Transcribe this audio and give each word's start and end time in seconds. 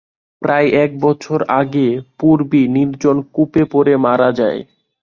প্রায় 0.41 0.67
এক 0.83 0.91
বছর 1.01 1.39
আগে 1.59 1.87
পুরবী 2.19 2.63
নির্জন 2.75 3.17
কূপে 3.33 3.63
পড়ে 3.71 3.93
মারা 4.05 4.29
যায়। 4.39 4.59